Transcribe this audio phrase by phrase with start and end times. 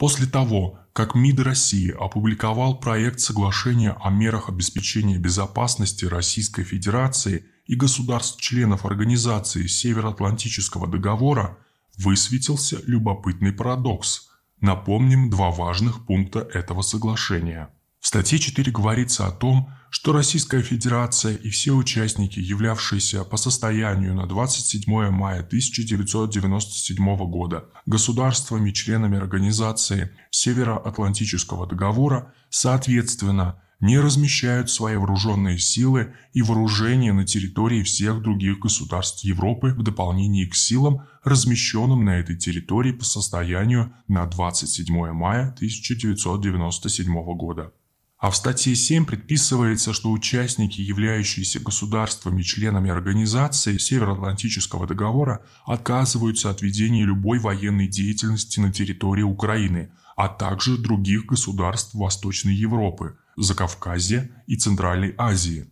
[0.00, 7.74] После того, как МИД России опубликовал проект соглашения о мерах обеспечения безопасности Российской Федерации и
[7.74, 11.58] государств-членов Организации Североатлантического договора,
[11.98, 14.30] высветился любопытный парадокс.
[14.62, 17.68] Напомним два важных пункта этого соглашения–
[18.00, 24.14] в статье 4 говорится о том, что Российская Федерация и все участники, являвшиеся по состоянию
[24.14, 36.14] на 27 мая 1997 года государствами-членами Организации Североатлантического договора, соответственно, не размещают свои вооруженные силы
[36.32, 42.36] и вооружения на территории всех других государств Европы в дополнение к силам, размещенным на этой
[42.36, 47.72] территории по состоянию на 27 мая 1997 года.
[48.20, 57.06] А в статье 7 предписывается, что участники, являющиеся государствами-членами организации Североатлантического договора, отказываются от ведения
[57.06, 65.14] любой военной деятельности на территории Украины, а также других государств Восточной Европы, Закавказья и Центральной
[65.16, 65.70] Азии.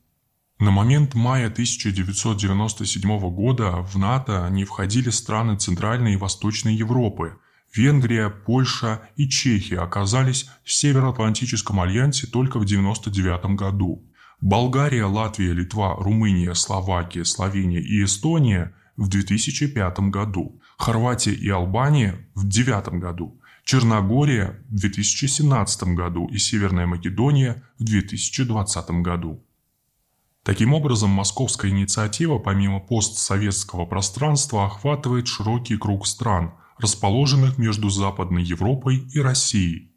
[0.58, 7.36] На момент мая 1997 года в НАТО не входили страны Центральной и Восточной Европы–
[7.74, 14.04] Венгрия, Польша и Чехия оказались в Североатлантическом альянсе только в 1999 году.
[14.40, 20.60] Болгария, Латвия, Литва, Румыния, Словакия, Словения и Эстония в 2005 году.
[20.78, 23.40] Хорватия и Албания в 2009 году.
[23.64, 29.44] Черногория в 2017 году и Северная Македония в 2020 году.
[30.42, 39.06] Таким образом, московская инициатива помимо постсоветского пространства охватывает широкий круг стран– расположенных между Западной Европой
[39.12, 39.92] и Россией.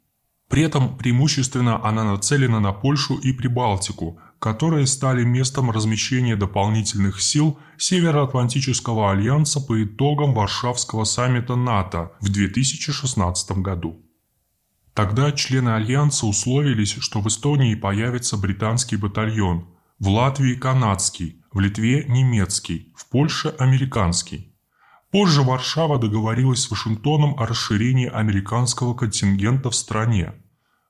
[0.48, 7.58] При этом преимущественно она нацелена на Польшу и Прибалтику, которые стали местом размещения дополнительных сил
[7.78, 14.04] Североатлантического альянса по итогам Варшавского саммита НАТО в 2016 году.
[14.92, 22.04] Тогда члены альянса условились, что в Эстонии появится британский батальон, в Латвии– канадский, в Литве–
[22.08, 24.51] немецкий, в Польше– американский.
[25.12, 30.32] Позже Варшава договорилась с Вашингтоном о расширении американского контингента в стране.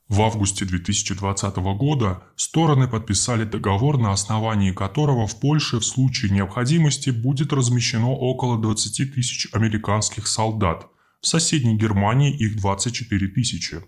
[0.09, 7.11] В августе 2020 года стороны подписали договор, на основании которого в Польше в случае необходимости
[7.11, 10.87] будет размещено около 20 тысяч американских солдат,
[11.21, 13.83] в соседней Германии их 24 тысячи.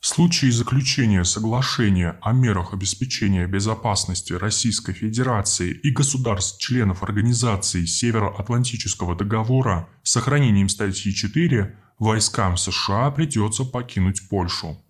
[0.00, 9.90] В случае заключения соглашения о мерах обеспечения безопасности Российской Федерации и государств-членов Организации Североатлантического договора
[10.02, 14.82] с сохранением статьи 4 войскам США придется покинуть Польшу.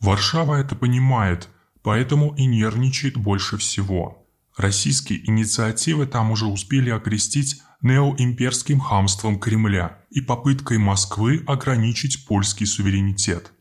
[0.00, 1.48] Варшава это понимает,
[1.84, 4.26] поэтому и нервничает больше всего.
[4.56, 13.53] Российские инициативы там уже успели окрестить неоимперским хамством Кремля и попыткой Москвы ограничить польский суверенитет.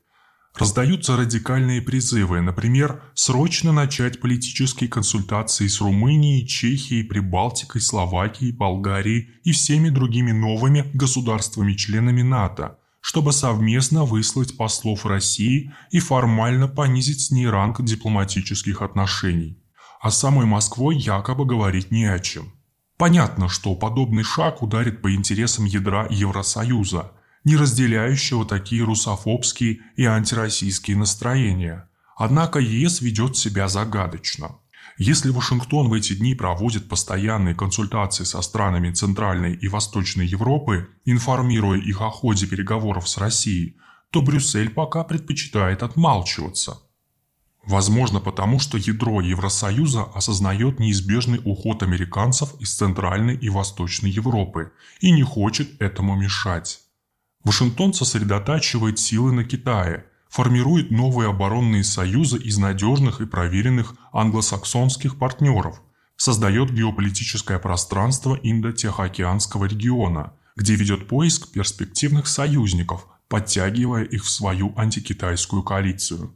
[0.57, 9.51] Раздаются радикальные призывы, например, срочно начать политические консультации с Румынией, Чехией, Прибалтикой, Словакией, Болгарией и
[9.51, 17.49] всеми другими новыми государствами-членами НАТО, чтобы совместно выслать послов России и формально понизить с ней
[17.49, 19.57] ранг дипломатических отношений.
[20.01, 22.53] А самой Москвой якобы говорить не о чем.
[22.97, 27.11] Понятно, что подобный шаг ударит по интересам ядра Евросоюза–
[27.43, 31.89] не разделяющего такие русофобские и антироссийские настроения.
[32.15, 34.57] Однако ЕС ведет себя загадочно.
[34.97, 41.79] Если Вашингтон в эти дни проводит постоянные консультации со странами Центральной и Восточной Европы, информируя
[41.79, 43.77] их о ходе переговоров с Россией,
[44.11, 46.77] то Брюссель пока предпочитает отмалчиваться.
[47.65, 55.11] Возможно потому, что ядро Евросоюза осознает неизбежный уход американцев из Центральной и Восточной Европы и
[55.11, 56.82] не хочет этому мешать.
[57.43, 65.81] Вашингтон сосредотачивает силы на Китае, формирует новые оборонные союзы из надежных и проверенных англосаксонских партнеров,
[66.15, 75.63] создает геополитическое пространство Индо-Тихоокеанского региона, где ведет поиск перспективных союзников, подтягивая их в свою антикитайскую
[75.63, 76.35] коалицию.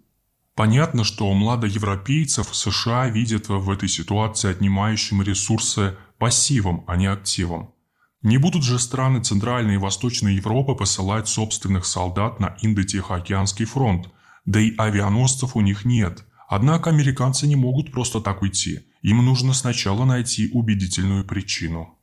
[0.56, 7.74] Понятно, что у младоевропейцев США видят в этой ситуации отнимающим ресурсы пассивом, а не активом.
[8.28, 14.10] Не будут же страны Центральной и Восточной Европы посылать собственных солдат на Индо-Тихоокеанский фронт,
[14.46, 16.26] да и авианосцев у них нет.
[16.50, 18.82] Однако американцы не могут просто так уйти.
[19.02, 21.97] Им нужно сначала найти убедительную причину.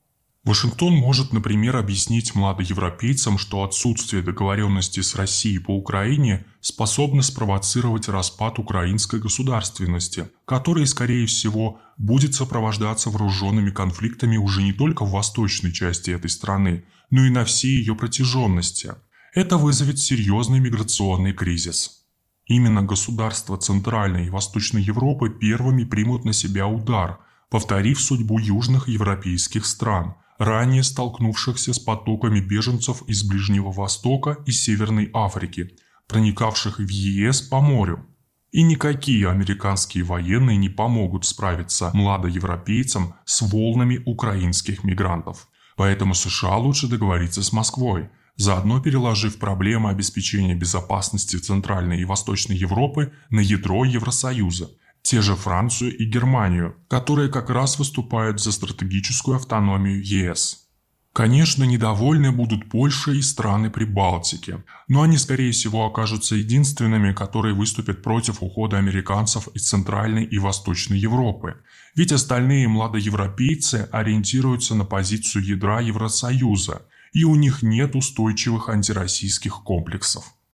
[0.44, 8.58] Вашингтон может, например, объяснить младоевропейцам, что отсутствие договоренности с Россией по Украине способно спровоцировать распад
[8.58, 16.10] украинской государственности, который, скорее всего, будет сопровождаться вооруженными конфликтами уже не только в восточной части
[16.10, 18.92] этой страны, но и на всей ее протяженности.
[19.34, 22.04] это вызовет серьезный миграционный кризис.
[22.46, 27.18] Именно государства Центральной и Восточной Европы первыми примут на себя удар,
[27.50, 35.10] повторив судьбу южных европейских стран, ранее столкнувшихся с потоками беженцев из Ближнего Востока и Северной
[35.12, 35.76] Африки,
[36.08, 38.06] проникавших в ЕС по морю.
[38.50, 45.48] И никакие американские военные не помогут справиться младоевропейцам с волнами украинских мигрантов.
[45.76, 53.12] Поэтому США лучше договориться с Москвой, заодно переложив проблемы обеспечения безопасности Центральной и Восточной Европы
[53.28, 54.70] на ядро Евросоюза,
[55.04, 60.64] те же Францию и Германию, которые как раз выступают за стратегическую автономию ЕС.
[61.12, 68.02] Конечно, недовольны будут Польша и страны Прибалтики, но они, скорее всего, окажутся единственными, которые выступят
[68.02, 71.58] против ухода американцев из Центральной и Восточной Европы.
[71.94, 80.34] Ведь остальные младоевропейцы ориентируются на позицию ядра Евросоюза, и у них нет устойчивых антироссийских комплексов.